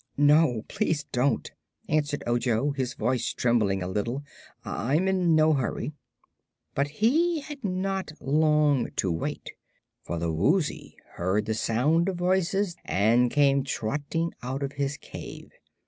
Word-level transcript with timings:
"No; 0.17 0.63
please 0.67 1.03
don't," 1.03 1.51
answered 1.87 2.23
Ojo, 2.25 2.71
his 2.71 2.95
voice 2.95 3.33
trembling 3.33 3.83
a 3.83 3.87
little. 3.87 4.23
"I'm 4.65 5.07
in 5.07 5.35
no 5.35 5.53
hurry." 5.53 5.91
But 6.73 6.87
he 6.87 7.41
had 7.41 7.63
not 7.63 8.11
long 8.19 8.89
to 8.95 9.11
wait, 9.11 9.51
for 10.01 10.17
the 10.17 10.31
Woozy 10.31 10.97
heard 11.17 11.45
the 11.45 11.53
sound 11.53 12.09
of 12.09 12.15
voices 12.15 12.75
and 12.83 13.29
came 13.29 13.63
trotting 13.63 14.33
out 14.41 14.63
of 14.63 14.71
his 14.71 14.97
cave. 14.97 15.51